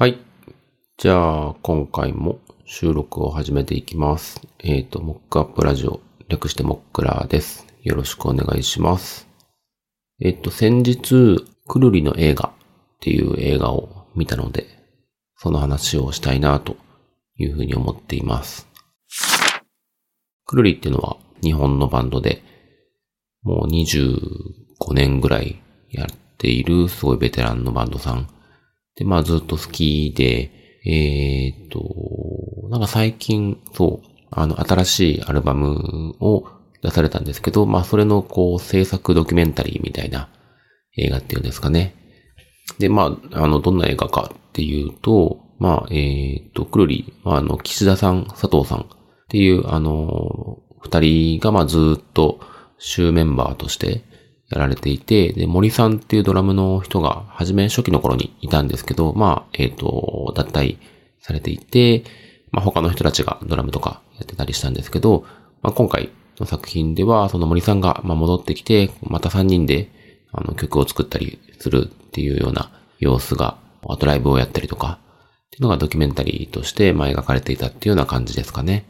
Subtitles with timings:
[0.00, 0.16] はい。
[0.96, 4.40] じゃあ、今回も収録を始めていきます。
[4.60, 7.66] えっ、と、モックアップラジオ、略してモックラーです。
[7.82, 9.26] よろしくお願いします。
[10.20, 14.68] えっ、と、先日、くるりの映画っていう映画を見たので、
[15.34, 16.76] その話をしたいなと
[17.36, 18.68] いうふうに思っています。
[20.46, 22.44] くるりっていうのは日本のバンドで、
[23.42, 25.60] もう25年ぐらい
[25.90, 26.06] やっ
[26.36, 28.28] ているすごいベテランのバンドさん。
[28.98, 30.50] で、まあずっと好きで、
[30.84, 36.44] えーっと、なんか最近、そう、あの、新しいアルバムを
[36.82, 40.28] 出されたんですけど、まあそれのこう制作ドキュメンタリーみたいな
[40.96, 41.94] 映画っていうんですかね。
[42.78, 48.84] で、まあ、あの、どんな映画かっていうと、まあ、えーっと、くるり、あ、あの、岸田さん、佐藤さんっ
[49.28, 52.40] ていう、あの、二人がまあずっと
[52.78, 54.02] 週メンバーとして
[54.50, 60.78] やられていて、で、森さんっていうドラムの人が、初め初期の頃にいたんですけど、まあ、えっ、と、脱退
[61.20, 62.04] されていて、
[62.50, 65.24] まあ他の人たちがドラムとかやってたりしたんですけど、
[65.62, 69.90] まあ今回の作品では、その森さんがまあ戻ってきて、また3人で
[70.32, 74.98] あの曲を作ったりするっていうような様子が、あとライブをやったりとか、
[75.46, 78.84] っていうのがドキュメンタリーとしてまあ描かれていたっていうような感じですかね。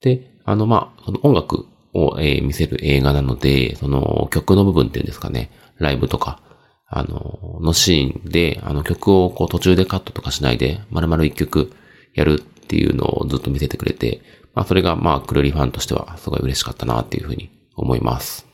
[0.00, 1.66] で、あのまあ、その音楽
[2.06, 6.40] を、えー見せる映画なので、その曲の部分っていうんですかね、ライブとか、
[6.86, 11.72] あの、のシーンで、あの曲をこう途中でカットとかしないで、丸々一曲
[12.14, 14.22] やるっていうのをずっと見せてくれて、
[14.54, 18.46] まあそれがまあクルリファンとしてはすごい嬉しかったなっていうふうに思います。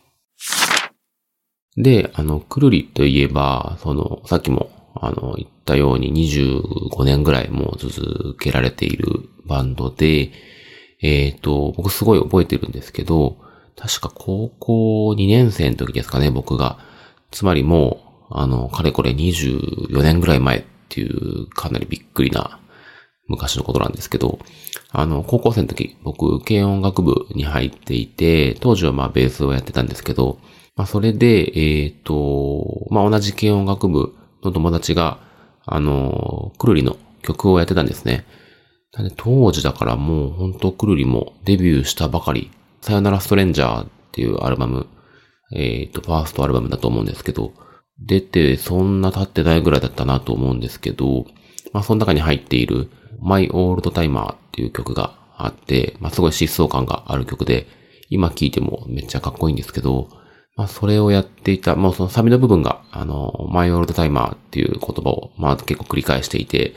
[1.76, 10.30] で、あの、くるりといえば、その、さっきも、あの、言ったように25年ぐらいもう続けられているバンドで、
[11.04, 13.36] えっ、と、僕すごい覚えてるんですけど、
[13.76, 16.78] 確か高校2年生の時ですかね、僕が。
[17.30, 22.58] つまりもう、あの、かれこれ24年ぐらい前っていう、かなりびっくりな
[23.28, 24.38] 昔のことなんですけど、
[24.92, 30.38] あの、高校生の時、僕、軽音楽部に入っていて、当時はまあベースをやってたんですけど、
[30.74, 31.52] まあそれで、
[31.84, 35.18] えっ、と、まあ同じ軽音楽部の友達が、
[35.66, 38.24] あの、くるりの曲をやってたんですね。
[39.16, 42.50] 当時だからもう本当くるりもデビューしたばかり、
[42.80, 44.86] さよならストレンジャーっていうアルバム、
[45.52, 47.52] えっ、と、ファーストアルバムだと思うんですけど、
[47.98, 51.26] 出てそんな経ってないぐらいだったなと思うんですけど、
[51.72, 52.90] まあその中に入っている
[53.20, 57.66] My Old Timer っていう曲があって、まあすごい疾走感がある曲で、
[58.10, 60.08] 今聴いてもめっちゃかっこいいんですけど、
[60.56, 66.74] まあそれをやっていた、まあそのサビの部分が、あの、My Old Timer っていう言葉をまあ結構繰り返していて、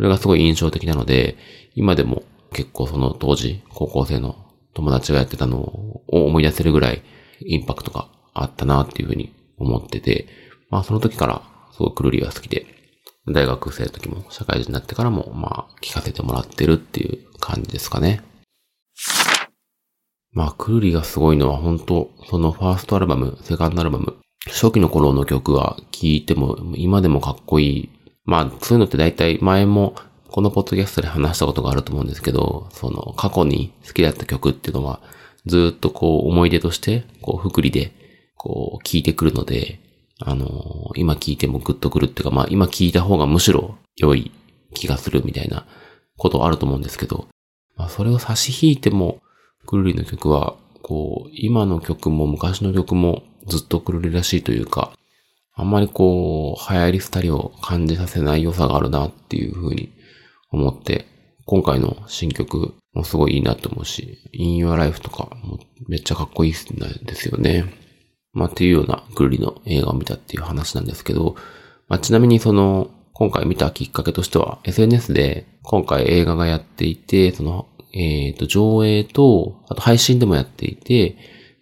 [0.00, 1.36] それがすごい印象的なので、
[1.74, 2.22] 今でも
[2.54, 4.34] 結構その当時、高校生の
[4.72, 7.02] 友達がやってたのを思い出せるぐらい
[7.40, 10.26] インパクトがあったなっていうふうに思ってて、
[10.70, 12.64] まあその時からすごいくるりが好きで、
[13.28, 18.22] 大学生の時も社会人になってからもまあ聞かせてもらってるっていう感じですかね。
[20.32, 27.90] まあくるりがすごいのは本当そのファーストアルバム、セカンドアルバム、初期の頃の曲は聴いても今でもかっこいい。
[28.30, 29.96] まあそういうのって大体前も
[30.28, 35.00] このポッドキャストで話したことがあると思うんですけど、その過去に好きだった曲っていうのは
[35.46, 37.90] ずっとこう思い出として、こう福利で
[38.36, 39.80] こう聴いてくるので、
[40.20, 44.30] あのー今聴いてもグッとくるっていうか、まあ今聴いた方がむしろ良い
[44.74, 45.66] 気がするみたいな
[46.16, 47.26] ことあると思うんですけど、
[47.76, 49.18] まあそれを差し引いても、
[49.66, 54.92] くるりの曲は、こう、今の曲も昔の曲もずっとくるりらしいというか、
[55.54, 59.92] あんまりこう、流行り廃りを感じさせない良さがあるなっていうふうに
[60.50, 61.06] 思って、
[61.46, 67.64] 今回の新曲もすごいいいなと思うし、In Your Life とかもめっちゃかっこいいんですよね。
[68.32, 71.34] まあっていうようなくるりの映画を見たっていう話なんですけど、
[71.88, 81.16] まあちなみにその、今回見たきっかけとしては、SNS で今回映画がやっていて、その、えっ、と、上映と、あと配信でもやっていて、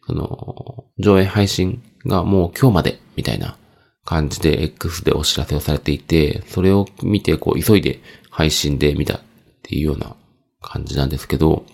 [0.06, 3.56] その、上映配信がもう今日まで、みたいな
[4.08, 9.20] 感じで X でお知らせをされていて、それを見て、こう、急いで配信で見たっ
[9.62, 10.16] ていうような
[10.62, 11.66] 感じなんですけど、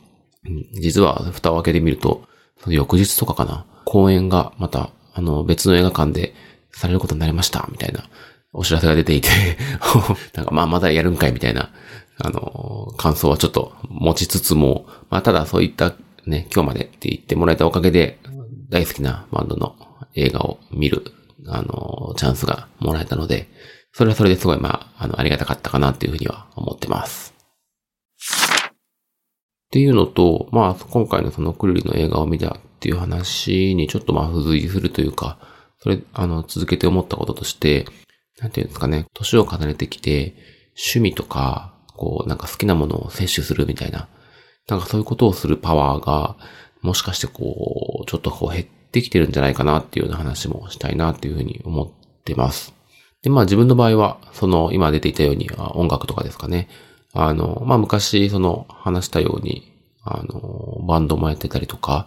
[0.73, 2.25] 実は蓋を開けてみると、
[2.59, 6.35] その翌日とかかな、公演がまた、あの、別の映画館で
[6.73, 8.09] されることになりました、みたいな
[8.53, 9.29] お知らせが出ていて、
[10.35, 11.71] なんかまあまだやるんかいみたいな、
[12.19, 15.95] あの、感想はちょっと持ちつつも、まあただそういった
[16.27, 18.19] ね、今日までって言ってもらえたおかげで、
[18.71, 19.77] 大好きなバンドの
[20.17, 21.05] 映画を見る、
[21.49, 23.49] あの、チャンスがもらえたので、
[23.93, 27.35] それはそれですごいまあ、あの、ありがたかったかなっていうふうには思ってます。
[28.67, 28.71] っ
[29.71, 35.39] ていうのと、まあ、今回のそのクルリの映画を見たっていう話にちょっとまあ付随するというか、
[35.79, 37.87] それ、あの、続けて思ったこととして、
[38.41, 40.35] なんていうんですかね、年を重ねてきて、
[40.77, 44.09] 趣味とか、こう、なんか好きなものを摂取するみたいな、
[44.69, 46.37] なんかそういうことをするパワーが、
[46.83, 51.89] もしかしてこう、ちょっとこう減ってきてるんじゃないかなっていうような話もしたいなっていうふうに思っ
[52.25, 52.73] てます。
[53.23, 56.69] で、まあ自分の場合は、その今出ていたように音楽とかですかね。
[57.13, 59.73] あの、まあ昔その話したように、
[60.05, 62.07] あの、バンドもやってたりとか、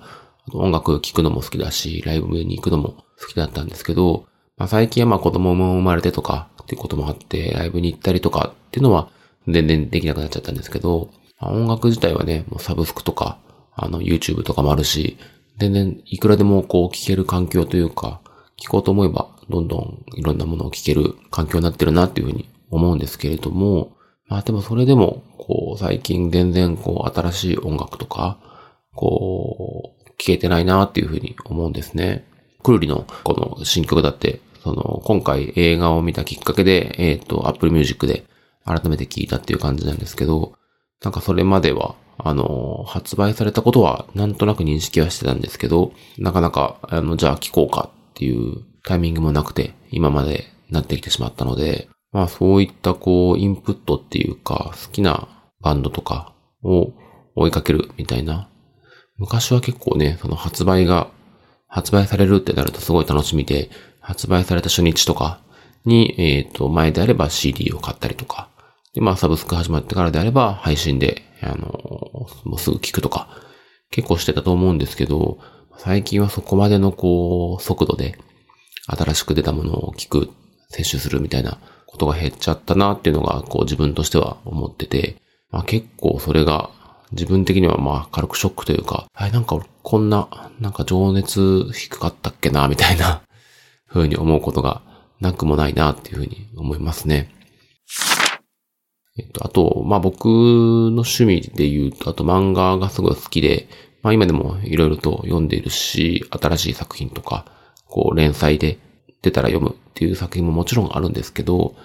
[0.53, 4.25] 音楽聴くのも好きだし、ライブに行くのも好きだったんですけど、
[4.57, 9.09] まあ最近はまあ子供も生まれてとかっていうこともあって、ライブに行ったりとかっていうのは
[9.47, 11.09] 全然できなくなっちゃったんですけど、
[11.41, 13.39] 音楽自体はね、もうサブスクとか、
[13.75, 15.17] あの YouTube とかもあるし、
[15.57, 18.21] 全然いくらでもこう聴ける環境というか、
[18.57, 23.95] 聴こうと思えばどんどんいろんなものを聴ける環境になってるなっていうふうに思うんですけれども、
[24.27, 28.39] まあでもそれでも、こう最近全然こう新しい音楽とか、
[28.93, 32.27] こう、聴けてないなっていうふうに思うんですね。
[32.63, 38.25] くるりのこの新曲だって、その今回映画を見たきっかけで、えっ、ー、と、Apple Music で
[38.65, 40.53] 改めて聴いたっていう感じなんですけど、
[41.03, 55.27] なんかそれまでは、あの、発売されたことはなんとなく認識はしてたんですけど、なかなか、あの、じゃあ聴こうかっていうタイミングもなくて、今までなってきてしまったので、まあそういったこう、インプットっていうか、好きな
[55.61, 56.33] バンドとか
[56.63, 56.93] を
[57.35, 58.49] 追いかけるみたいな。
[59.17, 61.09] 昔は結構ね、その発売が、
[61.67, 63.69] 発売されるってなるとすごい楽しみで、
[63.99, 65.41] 発売された初日とか
[65.85, 68.49] に、えっ、ー、と、前であれば CD を買ったりとか、
[68.97, 73.29] で、まあサブスク始まってからであれば配信で、あの、もうすぐ聞くとか、
[73.91, 75.37] 結構してたと思うんですけど、
[75.77, 78.17] 最近はそこまでのこう、速度で、
[78.87, 80.29] 新しく出たものを聞く、
[80.69, 85.17] 摂取するみたいなことが減っちゃったなっていうのが、こう自分としては思ってて、
[85.51, 86.71] まあ結構それが
[87.11, 93.21] 自分的にはまあ軽くショックというか、はい、なんかこんな、なんか情熱低かったっけな、みたいな
[93.87, 94.81] 風に思うことが
[95.21, 97.36] なくもないなっていう風に思いますね。
[99.17, 103.67] えっと、あと、まあ僕の趣味で言うと、あと漫画がすごい好きで、
[104.03, 107.45] まあ今でもいろいろと読んでいるし、新しい作品とか、
[107.85, 108.79] こう連載で
[109.21, 111.75] 出たら読むっていう作品ももちろんあるんですけど、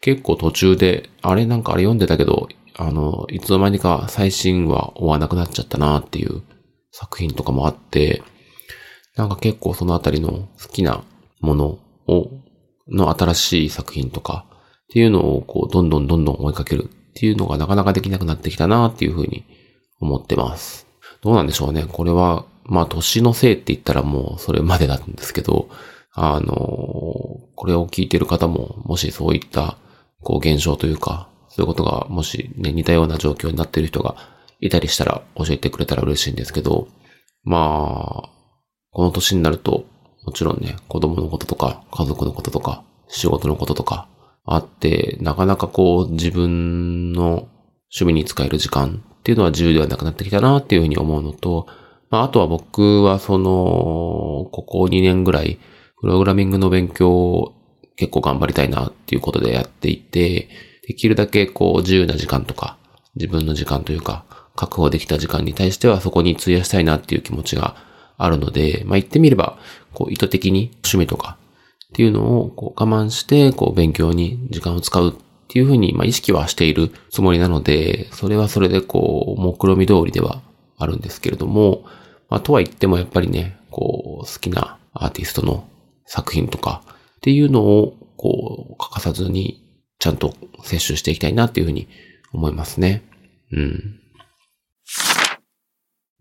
[0.00, 6.42] 結構途中で、あれなんかあれ読んでたけど、あの、いつの間にか最新話終わなくなっちゃったなっていう
[6.90, 8.22] 作品とかもあって、
[9.16, 11.04] なんか結構そのあたりの好きな
[11.40, 12.30] ものを、
[12.88, 14.44] の新しい作品とか
[14.92, 19.42] っていうのをこうどんどんどんどん追いかけるっていうのがなかなかできなくなってきたなっていうふうに
[20.00, 20.86] 思ってます。
[21.22, 21.86] どうなんでしょうね。
[21.90, 25.70] これはまあ年のせいって言ったらもうそれまでなんですけど、
[26.12, 26.52] あの、
[27.56, 29.78] これを聞いてる方も、もしそういった、
[30.20, 34.16] こう現象というか、そういうことが、もしね、似たような状況になっている人が
[34.60, 36.88] いたりしたら教えてくれたら嬉しいんですけど、
[37.44, 38.30] まあ、
[38.90, 39.86] この年になると、
[40.26, 44.06] もちろんね、子供のこととか、家族のこととか、仕事のこととか、
[44.44, 47.48] あって、なかなかこう、自分の
[47.92, 51.66] 趣味に使える時間っていうのは自由ではなくなってきたなっていうふうに思うのと、
[52.10, 55.58] まあ、あとは僕はその、ここ2年ぐらい、
[56.00, 57.54] プログラミングの勉強を
[57.96, 60.48] 結構頑張りたいなっていうことでやっていて、
[60.86, 62.76] できるだけこう自由な時間とか、
[63.14, 64.24] 自分の時間というか、
[64.56, 67.76] 確保できた時間に対してはそこに費やしたいなっていう気持ちが
[68.18, 69.58] あるので、まあ言ってみれば、
[69.94, 71.38] こう意図的に趣味とか
[71.92, 75.12] っていうのをこう我慢して、こう勉強に時間を使うっ
[75.48, 80.40] ていうふうに、まあ意識はしているつもりなので、それはそれでこう、目論見通りでは
[80.78, 81.84] あるんですけれども、
[82.30, 85.68] まあ、とは言ってもやっぱりね、こう、好きなアーティストの
[86.06, 86.82] 作品とか
[87.16, 89.62] っていうのを、こう、欠かさずに
[89.98, 91.88] ちゃんと摂取していきたいなっていうふうに
[92.32, 93.02] 思いますね。
[93.52, 94.00] うん。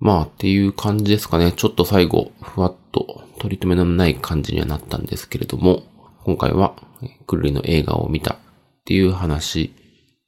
[0.02, 1.52] まあっていう感じですかね。
[1.52, 5.84] ちょっと最後、ふわっと取り留めのない感じにはなったんですけれども、
[6.26, 6.76] 今回は、
[7.28, 8.38] くるりの映画を見たっ
[8.84, 9.74] ていう話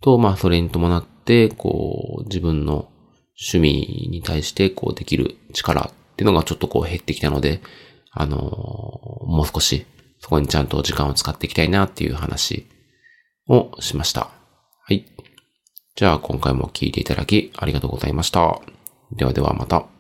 [0.02, 2.88] と、まあそれに伴って、こう、自分の
[3.52, 7.62] 趣味に対してこうできる力っていうのがちょっとこう減ってきたので、
[8.12, 8.42] あのー、
[9.26, 9.88] もう少し
[10.20, 12.68] そこにちゃんと時間を使っていきたいなっていう話
[13.50, 14.30] をしました。
[14.86, 15.06] はい。
[15.96, 18.62] じゃあ今回も聞いていただきありがとうございました。
[19.18, 19.93] ではではまた。